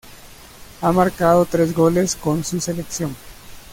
Ha 0.81 0.91
marcado 0.91 1.45
tres 1.45 1.75
goles 1.75 2.15
con 2.15 2.43
su 2.43 2.59
selección. 2.59 3.15